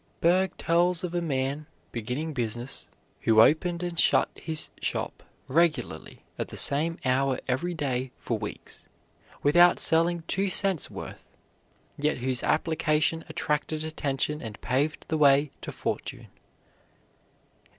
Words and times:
Bergh 0.19 0.49
tells 0.57 1.03
of 1.03 1.13
a 1.13 1.21
man 1.21 1.67
beginning 1.91 2.33
business 2.33 2.89
who 3.19 3.39
opened 3.39 3.83
and 3.83 3.99
shut 3.99 4.31
his 4.33 4.71
shop 4.81 5.21
regularly 5.47 6.23
at 6.39 6.47
the 6.47 6.57
same 6.57 6.97
hour 7.05 7.39
every 7.47 7.75
day 7.75 8.11
for 8.17 8.35
weeks, 8.39 8.87
without 9.43 9.77
selling 9.77 10.23
two 10.27 10.49
cents' 10.49 10.89
worth, 10.89 11.27
yet 11.99 12.17
whose 12.17 12.41
application 12.41 13.23
attracted 13.29 13.83
attention 13.85 14.41
and 14.41 14.59
paved 14.59 15.05
the 15.07 15.19
way 15.19 15.51
to 15.61 15.71
fortune. 15.71 16.29